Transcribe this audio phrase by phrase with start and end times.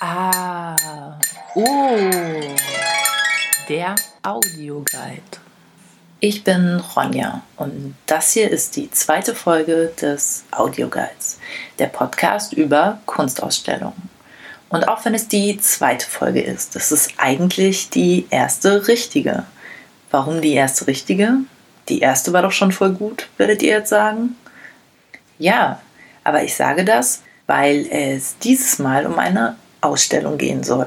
[0.00, 1.18] Ah,
[1.56, 1.66] oh,
[3.68, 5.22] der Audioguide.
[6.20, 11.40] Ich bin Ronja und das hier ist die zweite Folge des Audioguides,
[11.80, 14.08] der Podcast über Kunstausstellungen.
[14.68, 19.46] Und auch wenn es die zweite Folge ist, das ist eigentlich die erste richtige.
[20.12, 21.38] Warum die erste richtige?
[21.88, 24.36] Die erste war doch schon voll gut, werdet ihr jetzt sagen?
[25.40, 25.80] Ja,
[26.22, 30.86] aber ich sage das, weil es dieses Mal um eine Ausstellung gehen soll.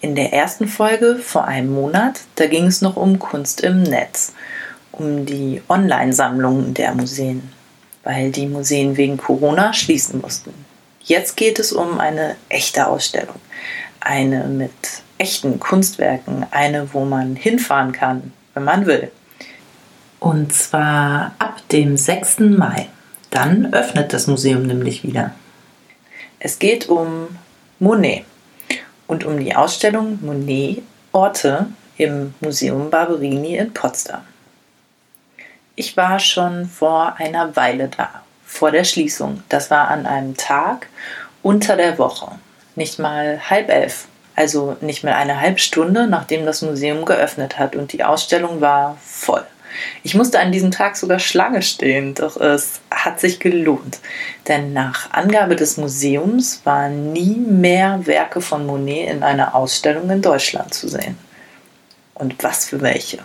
[0.00, 4.34] In der ersten Folge vor einem Monat, da ging es noch um Kunst im Netz,
[4.92, 7.50] um die Online-Sammlungen der Museen,
[8.04, 10.52] weil die Museen wegen Corona schließen mussten.
[11.02, 13.36] Jetzt geht es um eine echte Ausstellung,
[14.00, 14.72] eine mit
[15.18, 19.10] echten Kunstwerken, eine, wo man hinfahren kann, wenn man will.
[20.20, 22.40] Und zwar ab dem 6.
[22.40, 22.88] Mai.
[23.30, 25.34] Dann öffnet das Museum nämlich wieder.
[26.38, 27.28] Es geht um
[27.78, 28.24] Monet
[29.06, 31.66] und um die Ausstellung Monet Orte
[31.98, 34.22] im Museum Barberini in Potsdam.
[35.74, 39.42] Ich war schon vor einer Weile da, vor der Schließung.
[39.48, 40.88] Das war an einem Tag
[41.42, 42.32] unter der Woche,
[42.76, 47.76] nicht mal halb elf, also nicht mal eine halbe Stunde, nachdem das Museum geöffnet hat
[47.76, 49.44] und die Ausstellung war voll.
[50.02, 53.98] Ich musste an diesem Tag sogar Schlange stehen, doch es hat sich gelohnt.
[54.48, 60.22] Denn nach Angabe des Museums waren nie mehr Werke von Monet in einer Ausstellung in
[60.22, 61.18] Deutschland zu sehen.
[62.14, 63.18] Und was für welche?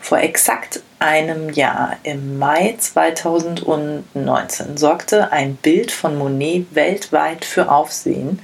[0.00, 8.40] Vor exakt einem Jahr, im Mai 2019, sorgte ein Bild von Monet weltweit für Aufsehen,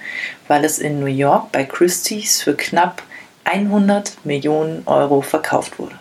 [0.48, 3.02] weil es in New York bei Christie's für knapp
[3.44, 5.98] 100 Millionen Euro verkauft wurde.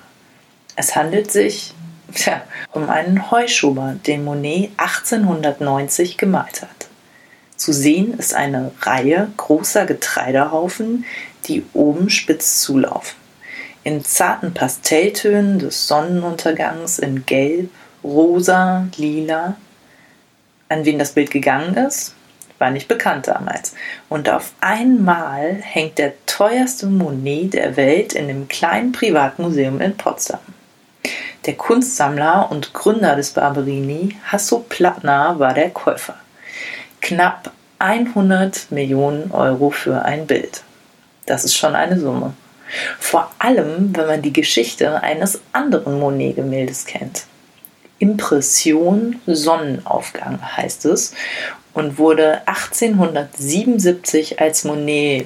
[0.79, 1.73] Es handelt sich
[2.15, 2.41] tja,
[2.71, 6.87] um einen Heuschober, den Monet 1890 gemalt hat.
[7.57, 11.03] Zu sehen ist eine Reihe großer Getreidehaufen,
[11.47, 13.17] die oben spitz zulaufen.
[13.83, 17.69] In zarten Pastelltönen des Sonnenuntergangs in Gelb,
[18.01, 19.57] Rosa, Lila.
[20.69, 22.15] An wen das Bild gegangen ist,
[22.57, 23.75] war nicht bekannt damals.
[24.07, 30.39] Und auf einmal hängt der teuerste Monet der Welt in dem kleinen Privatmuseum in Potsdam.
[31.45, 36.15] Der Kunstsammler und Gründer des Barberini, Hasso Plattner, war der Käufer.
[37.01, 40.63] Knapp 100 Millionen Euro für ein Bild.
[41.25, 42.33] Das ist schon eine Summe.
[42.99, 47.25] Vor allem, wenn man die Geschichte eines anderen Monet-Gemäldes kennt.
[47.99, 51.13] Impression Sonnenaufgang heißt es
[51.73, 55.25] und wurde 1877 als Monet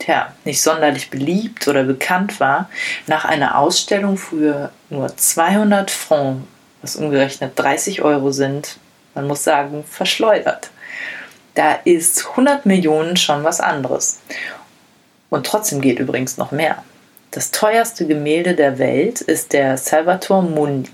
[0.00, 2.68] tja, nicht sonderlich beliebt oder bekannt war,
[3.06, 6.44] nach einer Ausstellung für nur 200 Francs,
[6.82, 8.78] was umgerechnet 30 Euro sind,
[9.14, 10.70] man muss sagen, verschleudert.
[11.54, 14.20] Da ist 100 Millionen schon was anderes.
[15.30, 16.82] Und trotzdem geht übrigens noch mehr.
[17.30, 20.90] Das teuerste Gemälde der Welt ist der Salvator Mundi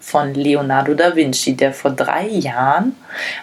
[0.00, 2.94] von Leonardo da Vinci, der vor drei Jahren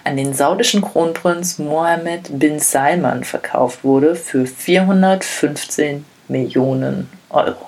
[0.04, 7.68] an den saudischen Kronprinz Mohammed bin Salman verkauft wurde für 415 Millionen Euro.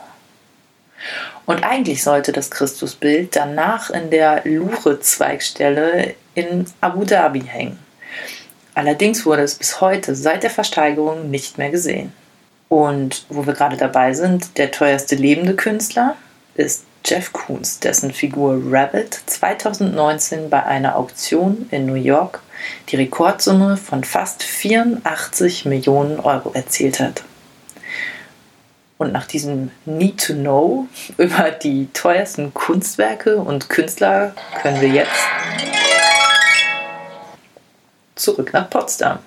[1.47, 7.79] Und eigentlich sollte das Christusbild danach in der Louvre-Zweigstelle in Abu Dhabi hängen.
[8.75, 12.11] Allerdings wurde es bis heute seit der Versteigerung nicht mehr gesehen.
[12.67, 16.17] Und wo wir gerade dabei sind, der teuerste lebende Künstler
[16.55, 22.41] ist Jeff Koons, dessen Figur Rabbit 2019 bei einer Auktion in New York
[22.89, 27.23] die Rekordsumme von fast 84 Millionen Euro erzielt hat.
[28.97, 30.87] Und nach diesem Need to Know
[31.17, 35.11] über die teuersten Kunstwerke und Künstler können wir jetzt
[38.15, 39.19] zurück nach Potsdam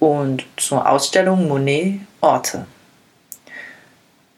[0.00, 2.66] und zur Ausstellung Monet Orte.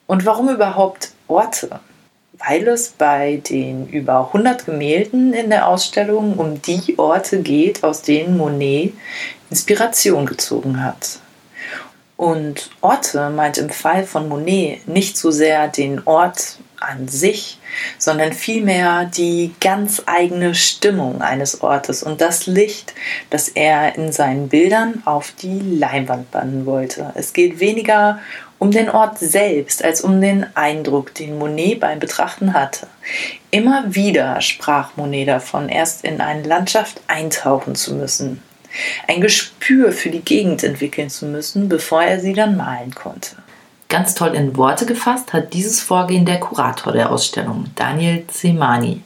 [0.07, 1.81] Und warum überhaupt Orte?
[2.39, 8.03] weil es bei den über 100 Gemälden in der Ausstellung um die Orte geht, aus
[8.03, 8.93] denen Monet
[9.51, 11.21] Inspiration gezogen hat.
[12.17, 17.59] Und Orte meint im Fall von Monet nicht so sehr den Ort an sich,
[17.99, 22.95] sondern vielmehr die ganz eigene Stimmung eines Ortes und das Licht,
[23.31, 27.13] das er in seinen Bildern auf die Leinwand bannen wollte.
[27.15, 28.21] Es geht weniger
[28.59, 32.87] um den Ort selbst als um den Eindruck, den Monet beim Betrachten hatte.
[33.51, 38.43] Immer wieder sprach Monet davon, erst in eine Landschaft eintauchen zu müssen,
[39.08, 43.37] ein Gespür für die Gegend entwickeln zu müssen, bevor er sie dann malen konnte.
[43.88, 49.02] Ganz toll in Worte gefasst hat dieses Vorgehen der Kurator der Ausstellung, Daniel Zemani.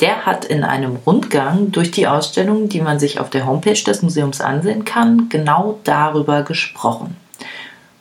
[0.00, 4.02] Der hat in einem Rundgang durch die Ausstellung, die man sich auf der Homepage des
[4.02, 7.16] Museums ansehen kann, genau darüber gesprochen.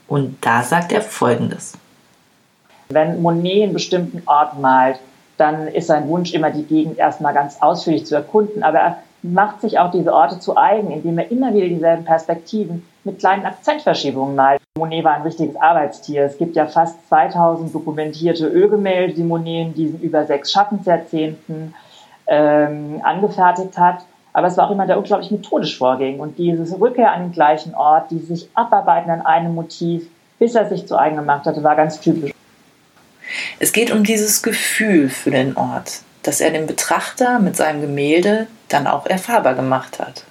[0.07, 1.73] Und da sagt er Folgendes.
[2.89, 4.99] Wenn Monet einen bestimmten Ort malt,
[5.37, 8.63] dann ist sein Wunsch immer, die Gegend erstmal ganz ausführlich zu erkunden.
[8.63, 12.85] Aber er macht sich auch diese Orte zu eigen, indem er immer wieder dieselben Perspektiven
[13.05, 14.61] mit kleinen Akzentverschiebungen malt.
[14.77, 16.23] Monet war ein richtiges Arbeitstier.
[16.23, 21.73] Es gibt ja fast 2000 dokumentierte Ölgemälde, die Monet in diesen über sechs Schaffensjahrzehnten
[22.27, 23.99] ähm, angefertigt hat.
[24.33, 26.19] Aber es war auch jemand, der unglaublich methodisch vorging.
[26.19, 30.07] Und diese Rückkehr an den gleichen Ort, die sich abarbeiten an einem Motiv,
[30.39, 32.31] bis er sich zu eigen gemacht hatte, war ganz typisch.
[33.59, 38.47] Es geht um dieses Gefühl für den Ort, das er dem Betrachter mit seinem Gemälde
[38.73, 40.23] dann auch erfahrbar gemacht hat.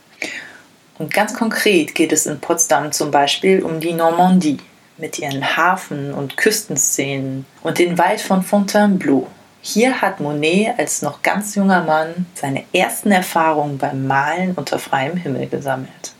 [0.99, 4.59] Und ganz konkret geht es in Potsdam zum Beispiel um die Normandie
[4.99, 9.27] mit ihren Hafen- und Küstenszenen und den Wald von Fontainebleau.
[9.62, 15.17] Hier hat Monet als noch ganz junger Mann seine ersten Erfahrungen beim Malen unter freiem
[15.17, 16.12] Himmel gesammelt.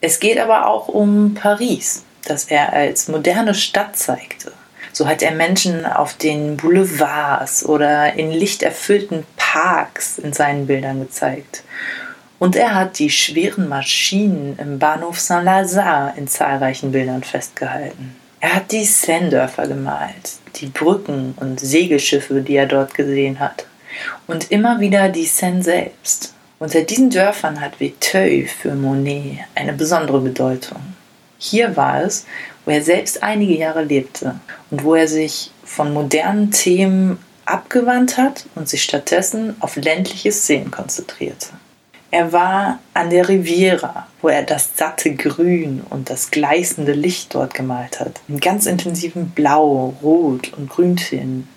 [0.00, 4.52] Es geht aber auch um Paris, das er als moderne Stadt zeigte
[4.98, 11.62] so hat er Menschen auf den Boulevards oder in lichterfüllten Parks in seinen Bildern gezeigt.
[12.38, 18.14] Und er hat die schweren Maschinen im Bahnhof Saint-Lazare in zahlreichen Bildern festgehalten.
[18.40, 23.66] Er hat die Seine-Dörfer gemalt, die Brücken und Segelschiffe, die er dort gesehen hat.
[24.26, 26.34] Und immer wieder die Seine selbst.
[26.58, 30.78] Unter diesen Dörfern hat Viteuil für Monet eine besondere Bedeutung.
[31.38, 32.26] Hier war es,
[32.64, 34.38] wo er selbst einige Jahre lebte
[34.70, 37.18] und wo er sich von modernen Themen
[37.48, 41.48] abgewandt hat und sich stattdessen auf ländliche Szenen konzentrierte.
[42.10, 47.52] Er war an der Riviera, wo er das satte Grün und das gleißende Licht dort
[47.52, 51.48] gemalt hat, in ganz intensiven Blau, Rot und Grüntönen.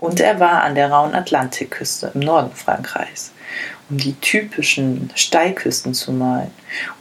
[0.00, 3.32] Und er war an der rauen Atlantikküste im Norden Frankreichs,
[3.88, 6.50] um die typischen Steilküsten zu malen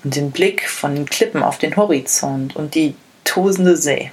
[0.06, 2.96] und den Blick von den Klippen auf den Horizont und die
[3.26, 4.12] tosende See.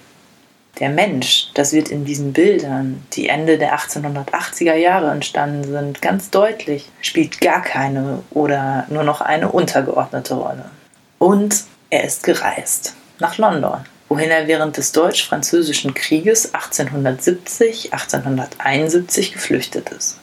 [0.79, 6.31] Der Mensch, das wird in diesen Bildern, die Ende der 1880er Jahre entstanden sind, ganz
[6.31, 10.71] deutlich, spielt gar keine oder nur noch eine untergeordnete Rolle.
[11.19, 19.91] Und er ist gereist nach London, wohin er während des Deutsch-Französischen Krieges 1870, 1871 geflüchtet
[19.91, 20.19] ist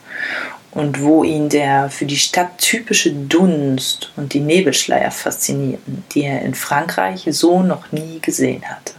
[0.72, 6.42] und wo ihn der für die Stadt typische Dunst und die Nebelschleier faszinierten, die er
[6.42, 8.94] in Frankreich so noch nie gesehen hatte.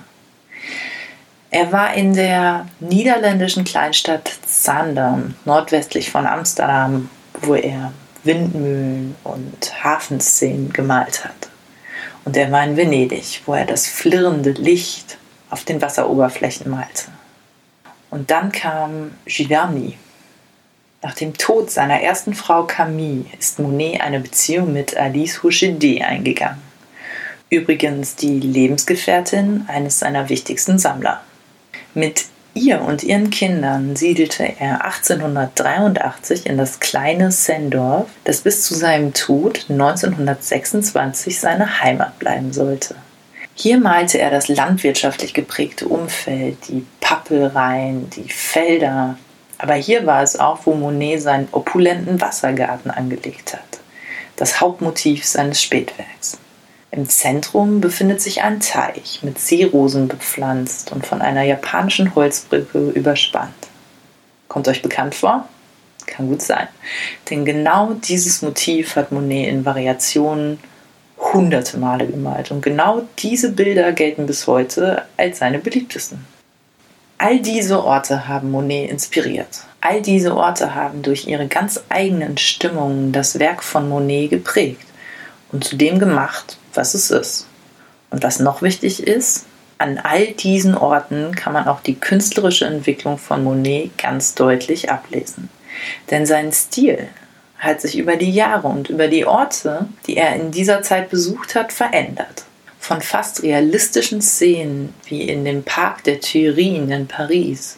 [1.51, 7.09] Er war in der niederländischen Kleinstadt Zaandam, nordwestlich von Amsterdam,
[7.41, 7.93] wo er
[8.25, 11.49] Windmühlen und Hafenszenen gemalt hat.
[12.27, 15.17] Und er war in Venedig, wo er das flirrende Licht
[15.49, 17.05] auf den Wasseroberflächen malte.
[18.11, 19.97] Und dann kam Giverny,
[21.01, 26.61] nach dem Tod seiner ersten Frau Camille ist Monet eine Beziehung mit Alice Houchet eingegangen.
[27.51, 31.23] Übrigens die Lebensgefährtin eines seiner wichtigsten Sammler.
[31.99, 38.77] Mit ihr und ihren Kindern siedelte er 1883 in das kleine Sendorf, das bis zu
[38.77, 42.95] seinem Tod 1926 seine Heimat bleiben sollte.
[43.55, 49.19] Hier malte er das landwirtschaftlich geprägte Umfeld, die Pappelreihen, die Felder,
[49.59, 53.81] aber hier war es auch, wo Monet seinen opulenten Wassergarten angelegt hat,
[54.37, 56.39] das Hauptmotiv seines Spätwerks.
[56.91, 63.55] Im Zentrum befindet sich ein Teich mit Seerosen bepflanzt und von einer japanischen Holzbrücke überspannt.
[64.49, 65.47] Kommt euch bekannt vor?
[66.07, 66.69] Kann gut sein.
[67.29, 70.59] Denn genau dieses Motiv hat Monet in Variationen
[71.19, 76.27] hunderte Male gemalt und genau diese Bilder gelten bis heute als seine beliebtesten.
[77.19, 79.65] All diese Orte haben Monet inspiriert.
[79.81, 84.87] All diese Orte haben durch ihre ganz eigenen Stimmungen das Werk von Monet geprägt
[85.53, 87.47] und zu dem gemacht, was es ist.
[88.11, 89.47] Und was noch wichtig ist,
[89.79, 95.49] an all diesen Orten kann man auch die künstlerische Entwicklung von Monet ganz deutlich ablesen.
[96.11, 97.09] Denn sein Stil
[97.59, 101.55] hat sich über die Jahre und über die Orte, die er in dieser Zeit besucht
[101.55, 102.45] hat, verändert
[102.81, 107.77] von fast realistischen Szenen wie in dem Park der Tuileries in Paris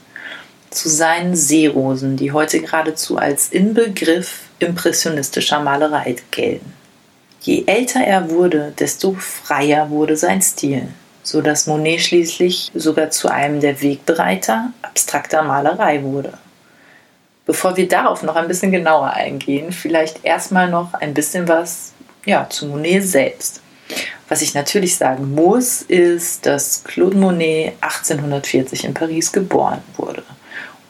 [0.70, 6.72] zu seinen Seerosen, die heute geradezu als Inbegriff impressionistischer Malerei gelten.
[7.42, 10.88] Je älter er wurde, desto freier wurde sein Stil,
[11.22, 16.34] so dass Monet schließlich sogar zu einem der Wegbereiter abstrakter Malerei wurde.
[17.46, 21.92] Bevor wir darauf noch ein bisschen genauer eingehen, vielleicht erstmal noch ein bisschen was
[22.26, 23.62] ja, zu Monet selbst.
[24.28, 30.22] Was ich natürlich sagen muss, ist, dass Claude Monet 1840 in Paris geboren wurde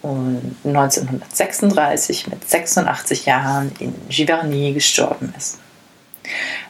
[0.02, 5.58] und 1936 mit 86 Jahren in Giverny gestorben ist.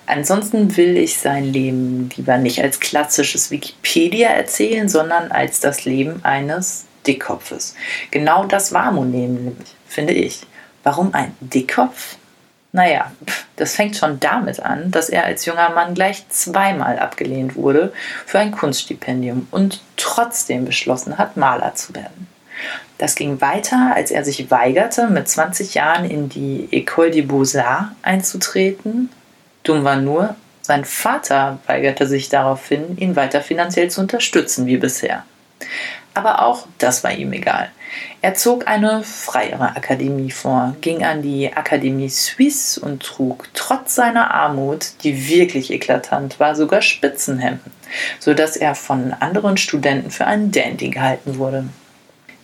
[0.06, 6.24] Ansonsten will ich sein Leben lieber nicht als klassisches Wikipedia erzählen, sondern als das Leben
[6.24, 7.74] eines Dickkopfes.
[8.10, 10.40] Genau das war Monet nämlich, finde ich.
[10.82, 12.16] Warum ein Dickkopf?
[12.72, 13.10] Naja,
[13.56, 17.92] das fängt schon damit an, dass er als junger Mann gleich zweimal abgelehnt wurde
[18.26, 22.28] für ein Kunststipendium und trotzdem beschlossen hat, Maler zu werden.
[22.98, 27.88] Das ging weiter, als er sich weigerte, mit 20 Jahren in die École des Beaux-Arts
[28.02, 29.08] einzutreten.
[29.62, 35.24] Dumm war nur, sein Vater weigerte sich daraufhin, ihn weiter finanziell zu unterstützen wie bisher.
[36.14, 37.70] Aber auch das war ihm egal.
[38.22, 44.32] Er zog eine freiere Akademie vor, ging an die Akademie Suisse und trug trotz seiner
[44.32, 47.72] Armut, die wirklich eklatant war, sogar Spitzenhemden,
[48.18, 51.64] sodass er von anderen Studenten für einen Dandy gehalten wurde.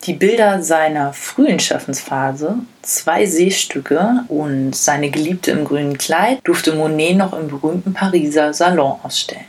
[0.07, 7.17] Die Bilder seiner frühen Schaffensphase, zwei Seestücke und seine Geliebte im grünen Kleid, durfte Monet
[7.17, 9.47] noch im berühmten Pariser Salon ausstellen.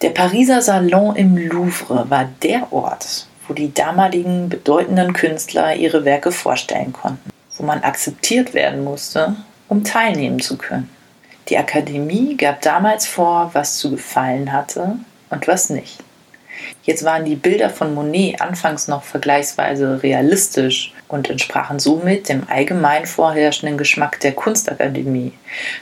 [0.00, 6.32] Der Pariser Salon im Louvre war der Ort, wo die damaligen bedeutenden Künstler ihre Werke
[6.32, 7.28] vorstellen konnten,
[7.58, 9.36] wo man akzeptiert werden musste,
[9.68, 10.88] um teilnehmen zu können.
[11.50, 14.96] Die Akademie gab damals vor, was zu gefallen hatte
[15.28, 15.98] und was nicht.
[16.82, 23.06] Jetzt waren die Bilder von Monet anfangs noch vergleichsweise realistisch und entsprachen somit dem allgemein
[23.06, 25.32] vorherrschenden Geschmack der Kunstakademie.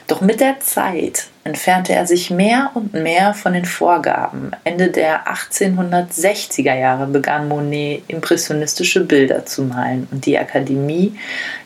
[0.07, 4.51] Doch mit der Zeit entfernte er sich mehr und mehr von den Vorgaben.
[4.63, 11.15] Ende der 1860er Jahre begann Monet impressionistische Bilder zu malen und die Akademie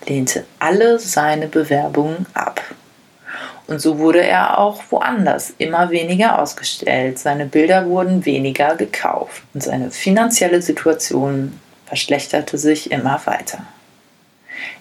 [0.08, 2.62] lehnte alle seine Bewerbungen ab.
[3.70, 7.20] Und so wurde er auch woanders immer weniger ausgestellt.
[7.20, 13.60] Seine Bilder wurden weniger gekauft und seine finanzielle Situation verschlechterte sich immer weiter.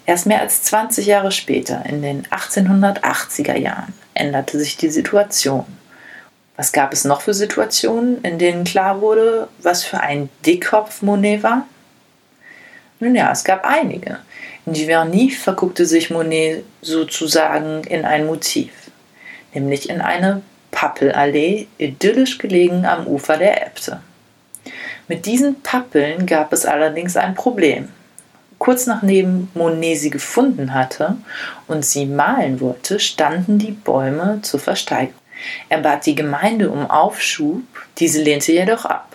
[0.06, 5.66] Erst mehr als 20 Jahre später, in den 1880er Jahren, änderte sich die Situation.
[6.56, 11.42] Was gab es noch für Situationen, in denen klar wurde, was für ein Dickkopf Monet
[11.42, 11.66] war?
[13.00, 14.18] Nun ja, es gab einige.
[14.68, 18.70] In Giverny verguckte sich Monet sozusagen in ein Motiv,
[19.54, 24.02] nämlich in eine Pappelallee, idyllisch gelegen am Ufer der Äbte.
[25.08, 27.88] Mit diesen Pappeln gab es allerdings ein Problem.
[28.58, 31.16] Kurz nachdem Monet sie gefunden hatte
[31.66, 35.14] und sie malen wollte, standen die Bäume zur Versteigerung.
[35.70, 37.62] Er bat die Gemeinde um Aufschub,
[37.96, 39.07] diese lehnte jedoch ab.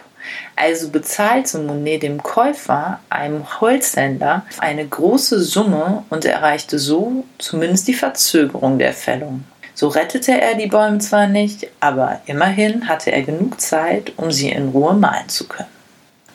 [0.55, 7.93] Also bezahlte Monet dem Käufer, einem Holzhändler, eine große Summe und erreichte so zumindest die
[7.93, 9.43] Verzögerung der Fällung.
[9.75, 14.49] So rettete er die Bäume zwar nicht, aber immerhin hatte er genug Zeit, um sie
[14.49, 15.69] in Ruhe malen zu können.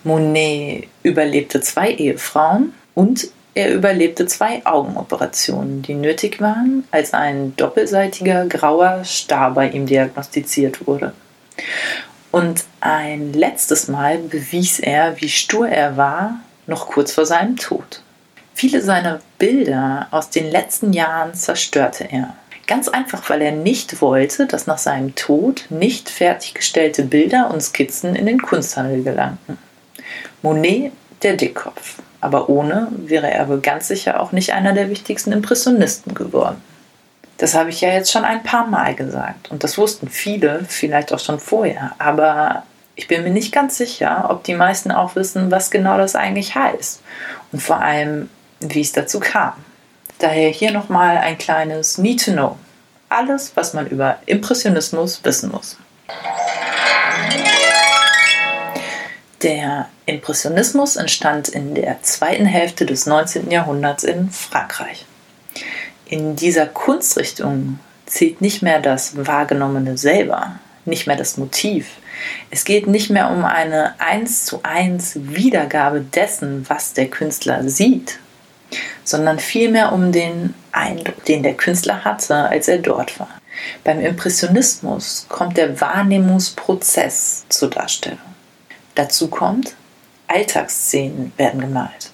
[0.05, 8.47] Monet überlebte zwei Ehefrauen und er überlebte zwei Augenoperationen, die nötig waren, als ein doppelseitiger
[8.47, 11.13] grauer Star bei ihm diagnostiziert wurde.
[12.31, 18.03] Und ein letztes Mal bewies er, wie stur er war, noch kurz vor seinem Tod.
[18.55, 22.35] Viele seiner Bilder aus den letzten Jahren zerstörte er.
[22.67, 28.15] Ganz einfach, weil er nicht wollte, dass nach seinem Tod nicht fertiggestellte Bilder und Skizzen
[28.15, 29.57] in den Kunsthandel gelangten.
[30.43, 30.93] Monet,
[31.23, 31.95] der Dickkopf.
[32.21, 36.61] Aber ohne wäre er wohl ganz sicher auch nicht einer der wichtigsten Impressionisten geworden.
[37.39, 41.13] Das habe ich ja jetzt schon ein paar Mal gesagt und das wussten viele, vielleicht
[41.13, 41.93] auch schon vorher.
[41.99, 42.65] Aber
[42.97, 46.57] ich bin mir nicht ganz sicher, ob die meisten auch wissen, was genau das eigentlich
[46.57, 47.01] heißt
[47.53, 48.29] und vor allem,
[48.59, 49.53] wie es dazu kam.
[50.19, 52.57] Daher hier nochmal ein kleines Need to Know.
[53.09, 55.77] Alles, was man über Impressionismus wissen muss.
[59.43, 63.53] Der Impressionismus entstand in der zweiten Hälfte des 19.
[63.53, 65.07] Jahrhunderts in Frankreich.
[66.09, 71.87] In dieser Kunstrichtung zählt nicht mehr das Wahrgenommene selber, nicht mehr das Motiv.
[72.51, 78.19] Es geht nicht mehr um eine eins zu eins Wiedergabe dessen, was der Künstler sieht,
[79.05, 83.29] sondern vielmehr um den Eindruck, den der Künstler hatte, als er dort war.
[83.85, 88.19] Beim Impressionismus kommt der Wahrnehmungsprozess zur Darstellung.
[88.95, 89.75] Dazu kommt,
[90.27, 92.11] Alltagsszenen werden gemalt.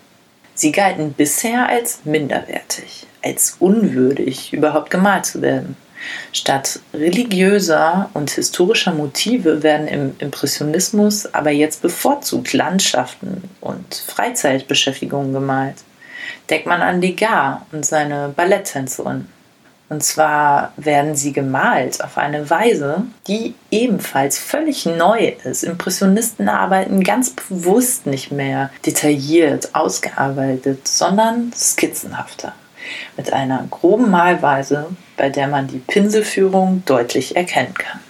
[0.54, 5.76] Sie galten bisher als minderwertig, als unwürdig, überhaupt gemalt zu werden.
[6.32, 15.76] Statt religiöser und historischer Motive werden im Impressionismus aber jetzt bevorzugt Landschaften und Freizeitbeschäftigungen gemalt.
[16.50, 19.28] Denkt man an Degas und seine Balletttänzerin.
[19.90, 25.62] Und zwar werden sie gemalt auf eine Weise, die ebenfalls völlig neu ist.
[25.62, 32.54] Impressionisten arbeiten ganz bewusst nicht mehr detailliert ausgearbeitet, sondern skizzenhafter.
[33.16, 34.86] Mit einer groben Malweise,
[35.16, 38.00] bei der man die Pinselführung deutlich erkennen kann.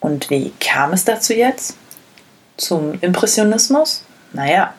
[0.00, 1.76] Und wie kam es dazu jetzt?
[2.56, 4.04] Zum Impressionismus?
[4.32, 4.74] Naja,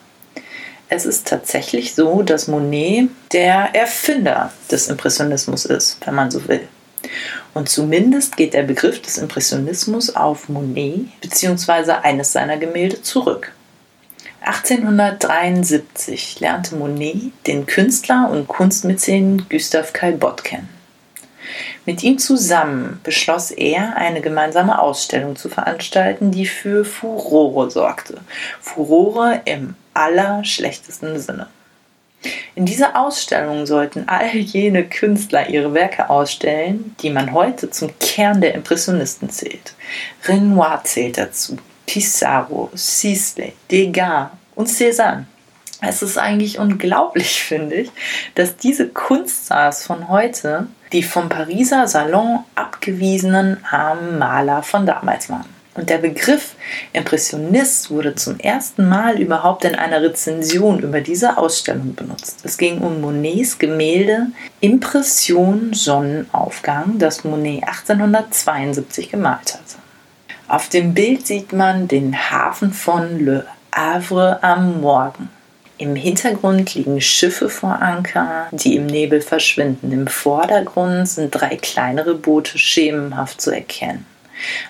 [0.88, 6.68] es ist tatsächlich so, dass Monet der Erfinder des Impressionismus ist, wenn man so will.
[7.54, 11.92] Und zumindest geht der Begriff des Impressionismus auf Monet bzw.
[12.02, 13.52] eines seiner Gemälde zurück.
[14.46, 20.68] 1873 lernte Monet den Künstler und Kunstmäzen Gustave Caillebotte kennen.
[21.84, 28.20] Mit ihm zusammen beschloss er, eine gemeinsame Ausstellung zu veranstalten, die für Furore sorgte.
[28.60, 31.48] Furore im allerschlechtesten Sinne.
[32.54, 38.40] In dieser Ausstellung sollten all jene Künstler ihre Werke ausstellen, die man heute zum Kern
[38.40, 39.74] der Impressionisten zählt.
[40.26, 45.26] Renoir zählt dazu, Pissarro, Sisley, Degas und Cézanne.
[45.80, 47.90] Es ist eigentlich unglaublich, finde ich,
[48.34, 55.56] dass diese Kunststars von heute die vom Pariser Salon abgewiesenen armen Maler von damals waren.
[55.74, 56.54] Und der Begriff
[56.94, 62.40] Impressionist wurde zum ersten Mal überhaupt in einer Rezension über diese Ausstellung benutzt.
[62.44, 64.28] Es ging um Monets Gemälde
[64.60, 69.85] Impression Sonnenaufgang, das Monet 1872 gemalt hatte.
[70.48, 75.28] Auf dem Bild sieht man den Hafen von Le Havre am Morgen.
[75.76, 79.90] Im Hintergrund liegen Schiffe vor Anker, die im Nebel verschwinden.
[79.90, 84.06] Im Vordergrund sind drei kleinere Boote schemenhaft zu erkennen.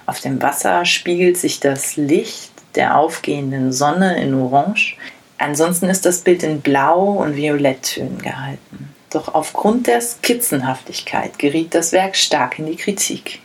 [0.06, 4.97] Auf dem Wasser spiegelt sich das Licht der aufgehenden Sonne in Orange.
[5.37, 8.95] Ansonsten ist das Bild in Blau und Violetttönen gehalten.
[9.11, 13.40] Doch aufgrund der Skizzenhaftigkeit geriet das Werk stark in die Kritik.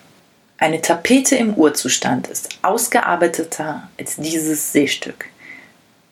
[0.62, 5.26] Eine Tapete im Urzustand ist ausgearbeiteter als dieses Seestück.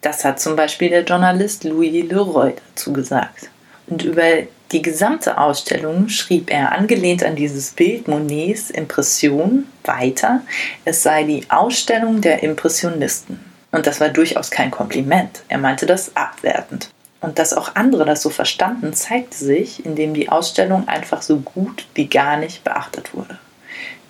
[0.02, 3.52] Das hat zum Beispiel der Journalist Louis Leroy dazu gesagt.
[3.86, 4.24] Und über
[4.72, 10.42] die gesamte Ausstellung schrieb er angelehnt an dieses Bild Monets Impression weiter,
[10.84, 13.40] es sei die Ausstellung der Impressionisten.
[13.72, 15.44] Und das war durchaus kein Kompliment.
[15.48, 16.90] Er meinte das abwertend.
[17.22, 21.86] Und dass auch andere das so verstanden, zeigte sich, indem die Ausstellung einfach so gut
[21.94, 23.38] wie gar nicht beachtet wurde.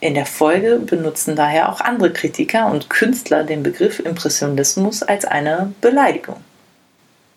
[0.01, 5.73] In der Folge benutzen daher auch andere Kritiker und Künstler den Begriff Impressionismus als eine
[5.81, 6.37] Beleidigung.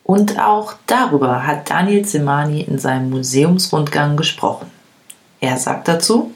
[0.05, 4.71] Und auch darüber hat Daniel Zimani in seinem Museumsrundgang gesprochen.
[5.41, 6.31] Er sagt dazu,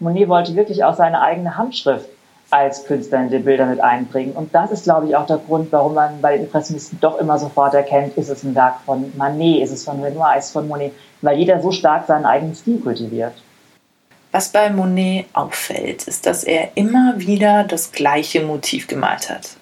[0.00, 2.08] Monet wollte wirklich auch seine eigene Handschrift
[2.50, 4.32] als Künstler in die Bilder mit einbringen.
[4.32, 7.38] Und das ist, glaube ich, auch der Grund, warum man bei den Impressionisten doch immer
[7.38, 10.66] sofort erkennt, ist es ein Werk von Manet, ist es von Renoir, ist es von
[10.66, 13.34] Monet, weil jeder so stark seinen eigenen Stil kultiviert.
[14.30, 19.56] Was bei Monet auffällt, ist, dass er immer wieder das gleiche Motiv gemalt hat.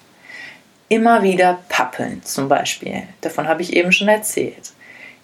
[0.89, 4.71] Immer wieder Pappeln zum Beispiel, davon habe ich eben schon erzählt.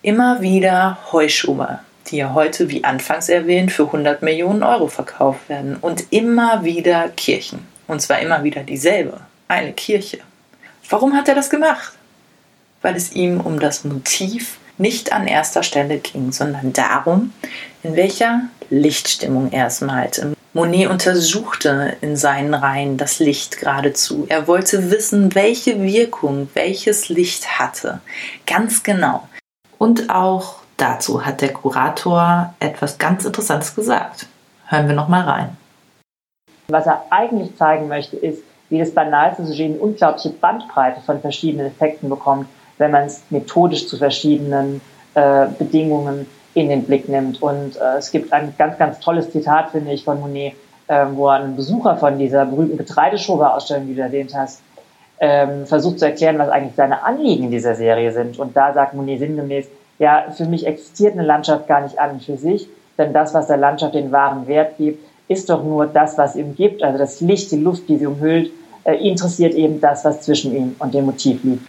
[0.02, 5.78] Immer wieder Heuschuber, die ja heute, wie anfangs erwähnt, für 100 Millionen Euro verkauft werden.
[5.78, 7.66] Und immer wieder Kirchen.
[7.88, 10.20] Und zwar immer wieder dieselbe, eine Kirche.
[10.90, 11.94] Warum hat er das gemacht?
[12.82, 17.32] Weil es ihm um das Motiv nicht an erster Stelle ging, sondern darum,
[17.84, 20.34] in welcher Lichtstimmung er es malte.
[20.54, 24.26] Monet untersuchte in seinen Reihen das Licht geradezu.
[24.30, 28.02] Er wollte wissen, welche Wirkung welches Licht hatte.
[28.46, 29.28] Ganz genau.
[29.78, 34.28] Und auch dazu hat der Kurator etwas ganz Interessantes gesagt.
[34.68, 35.58] Hören wir noch mal rein.
[36.68, 41.68] Was er eigentlich zeigen möchte, ist, wie das banalste Sujet eine unglaubliche Bandbreite von verschiedenen
[41.68, 44.82] Effekten bekommt wenn man es methodisch zu verschiedenen
[45.14, 47.42] äh, Bedingungen in den Blick nimmt.
[47.42, 50.54] Und äh, es gibt ein ganz, ganz tolles Zitat, finde ich, von Monet,
[50.88, 54.62] äh, wo ein Besucher von dieser berühmten Getreideschober-Ausstellung, die du erwähnt hast,
[55.20, 58.40] ähm, versucht zu erklären, was eigentlich seine Anliegen in dieser Serie sind.
[58.40, 59.68] Und da sagt Monet sinngemäß,
[60.00, 63.48] ja, für mich existiert eine Landschaft gar nicht an und für sich, denn das, was
[63.48, 67.22] der Landschaft den wahren Wert gibt, ist doch nur das, was ihm gibt, also das
[67.22, 68.52] Licht, die Luft, die sie umhüllt,
[68.84, 71.66] äh, interessiert eben das, was zwischen ihm und dem Motiv liegt.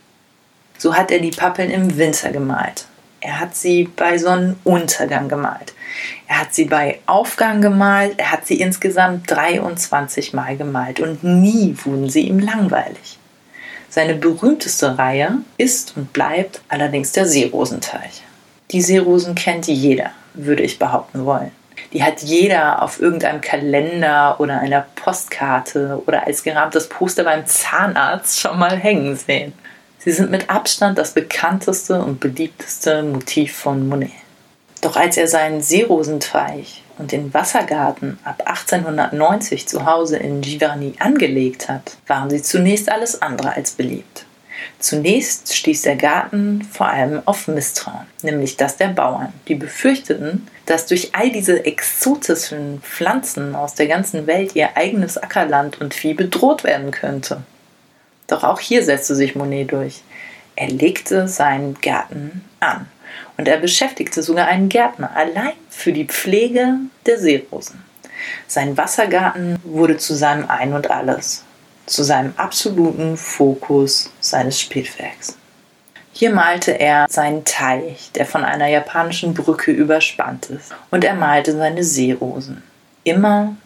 [0.78, 2.86] So hat er die Pappeln im Winter gemalt.
[3.24, 5.72] Er hat sie bei Sonnenuntergang gemalt.
[6.28, 8.18] Er hat sie bei Aufgang gemalt.
[8.18, 13.18] Er hat sie insgesamt 23 Mal gemalt und nie wurden sie ihm langweilig.
[13.88, 18.22] Seine berühmteste Reihe ist und bleibt allerdings der Seerosenteich.
[18.72, 21.50] Die Seerosen kennt jeder, würde ich behaupten wollen.
[21.94, 28.38] Die hat jeder auf irgendeinem Kalender oder einer Postkarte oder als gerahmtes Poster beim Zahnarzt
[28.38, 29.54] schon mal hängen sehen.
[30.04, 34.10] Sie sind mit Abstand das bekannteste und beliebteste Motiv von Monet.
[34.82, 41.70] Doch als er seinen Seerosenteich und den Wassergarten ab 1890 zu Hause in Giverny angelegt
[41.70, 44.26] hat, waren sie zunächst alles andere als beliebt.
[44.78, 50.84] Zunächst stieß der Garten vor allem auf Misstrauen, nämlich das der Bauern, die befürchteten, dass
[50.84, 56.62] durch all diese exotischen Pflanzen aus der ganzen Welt ihr eigenes Ackerland und Vieh bedroht
[56.62, 57.42] werden könnte.
[58.26, 60.02] Doch auch hier setzte sich Monet durch.
[60.56, 62.86] Er legte seinen Garten an
[63.36, 66.74] und er beschäftigte sogar einen Gärtner allein für die Pflege
[67.06, 67.84] der Seerosen.
[68.46, 71.44] Sein Wassergarten wurde zu seinem Ein und alles,
[71.86, 75.36] zu seinem absoluten Fokus seines Spätwerks.
[76.12, 81.56] Hier malte er seinen Teich, der von einer japanischen Brücke überspannt ist, und er malte
[81.56, 82.62] seine Seerosen.
[83.02, 83.56] Immer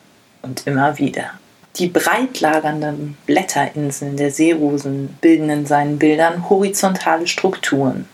[0.40, 1.32] und immer wieder.
[1.78, 8.08] Die breit lagernden Blätterinseln der Seerosen bilden in seinen Bildern horizontale Strukturen,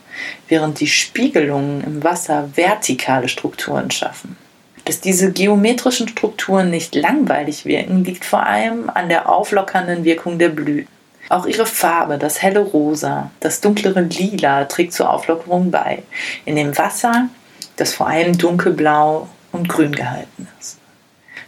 [0.47, 4.37] während die Spiegelungen im Wasser vertikale Strukturen schaffen.
[4.85, 10.49] Dass diese geometrischen Strukturen nicht langweilig wirken, liegt vor allem an der auflockernden Wirkung der
[10.49, 10.87] Blüten.
[11.29, 16.03] Auch ihre Farbe, das helle Rosa, das dunklere Lila, trägt zur Auflockerung bei.
[16.45, 17.29] In dem Wasser,
[17.77, 20.77] das vor allem dunkelblau und grün gehalten ist.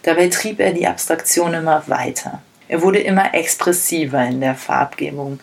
[0.08, 2.41] Dabei trieb er die Abstraktion immer weiter.
[2.70, 5.41] Er wurde immer expressiver in der Farbgebung,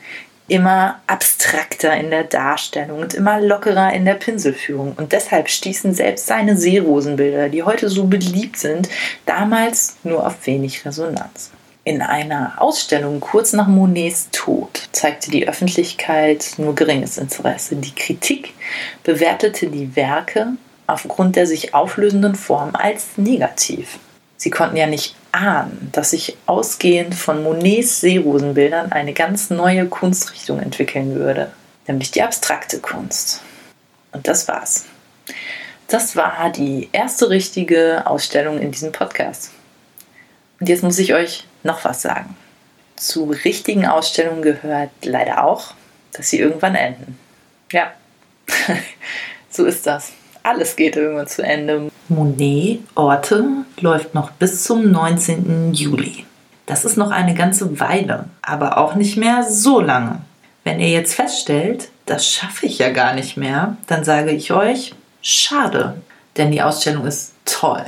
[0.49, 4.95] immer abstrakter in der Darstellung und immer lockerer in der Pinselführung.
[4.97, 8.89] Und deshalb stießen selbst seine Seerosenbilder, die heute so beliebt sind,
[9.27, 11.51] damals nur auf wenig Resonanz.
[11.85, 17.77] In einer Ausstellung kurz nach Monets Tod zeigte die Öffentlichkeit nur geringes Interesse.
[17.77, 18.55] Die Kritik
[19.03, 20.55] bewertete die Werke
[20.87, 23.99] aufgrund der sich auflösenden Form als negativ.
[24.45, 30.61] Sie konnten ja nicht ahnen, dass sich ausgehend von Monets Seerosenbildern eine ganz neue Kunstrichtung
[30.61, 31.51] entwickeln würde,
[31.87, 33.41] nämlich die abstrakte Kunst.
[34.13, 34.85] Und das war's.
[35.87, 39.51] Das war die erste richtige Ausstellung in diesem Podcast.
[40.61, 42.37] Und jetzt muss ich euch noch was sagen.
[42.97, 45.73] Zu richtigen Ausstellungen gehört leider auch,
[46.13, 47.19] dass sie irgendwann enden.
[47.73, 47.95] Ja,
[49.49, 50.13] so ist das.
[50.43, 51.91] Alles geht irgendwann zu Ende.
[52.09, 53.45] Monet Orte
[53.81, 55.73] läuft noch bis zum 19.
[55.73, 56.27] Juli.
[56.67, 60.21] Das ist noch eine ganze Weile, aber auch nicht mehr so lange.
[60.65, 64.95] Wenn ihr jetzt feststellt, das schaffe ich ja gar nicht mehr, dann sage ich euch,
[65.23, 65.97] schade,
[66.37, 67.85] denn die Ausstellung ist toll.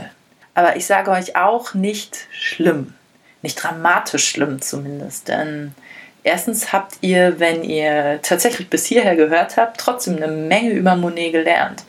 [0.55, 2.95] Aber ich sage euch auch nicht schlimm,
[3.43, 5.75] nicht dramatisch schlimm zumindest, denn
[6.23, 11.33] erstens habt ihr, wenn ihr tatsächlich bis hierher gehört habt, trotzdem eine Menge über Monet
[11.33, 11.85] gelernt.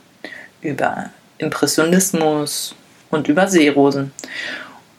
[0.60, 2.74] Über Impressionismus
[3.10, 4.12] und über Seerosen.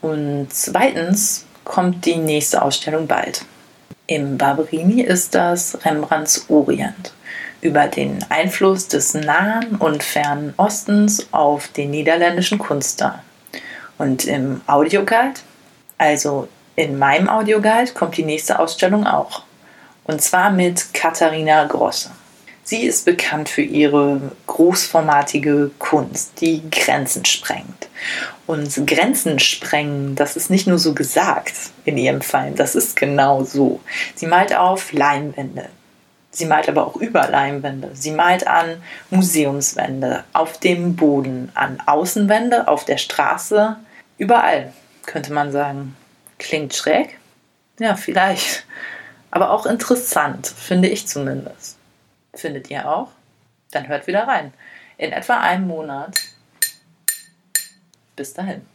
[0.02, 3.46] Und zweitens kommt die nächste Ausstellung bald.
[4.08, 7.14] Im Barberini ist das Rembrandts Orient
[7.62, 13.22] über den Einfluss des Nahen und Fernen Ostens auf den niederländischen Kunstler.
[13.98, 15.42] Und im Audioguide,
[15.98, 19.44] also in meinem Audioguide, kommt die nächste Ausstellung auch.
[20.06, 22.12] Und zwar mit Katharina Grosse.
[22.70, 27.90] Sie ist bekannt für ihre großformatige Kunst, die Grenzen sprengt.
[28.46, 31.56] Und Grenzen sprengen, das ist nicht nur so gesagt
[31.86, 33.80] in ihrem Fall, das ist genau so.
[34.14, 35.66] Sie malt auf Leinwände.
[36.30, 37.90] Sie malt aber auch über Leinwände.
[37.96, 43.78] Sie malt an Museumswände, auf dem Boden, an Außenwände, auf der Straße,
[44.20, 44.72] überall,
[45.08, 45.96] könnte man sagen.
[46.38, 47.18] Klingt schräg?
[47.80, 48.64] Ja, vielleicht.
[49.32, 51.79] Aber auch interessant, finde ich zumindest.
[52.34, 53.10] Findet ihr auch?
[53.72, 54.54] Dann hört wieder rein.
[54.98, 56.20] In etwa einem Monat.
[58.16, 58.66] Bis dahin.